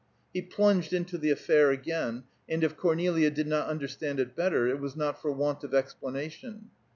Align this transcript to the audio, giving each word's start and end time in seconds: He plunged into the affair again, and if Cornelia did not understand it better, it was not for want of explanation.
He 0.33 0.41
plunged 0.41 0.93
into 0.93 1.19
the 1.19 1.29
affair 1.29 1.69
again, 1.69 2.23
and 2.49 2.63
if 2.63 2.75
Cornelia 2.75 3.29
did 3.29 3.45
not 3.45 3.67
understand 3.67 4.19
it 4.19 4.35
better, 4.35 4.65
it 4.67 4.79
was 4.79 4.95
not 4.95 5.21
for 5.21 5.31
want 5.31 5.63
of 5.63 5.75
explanation. 5.75 6.71